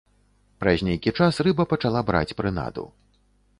[0.63, 2.89] Праз нейкі час рыба пачала браць прынаду.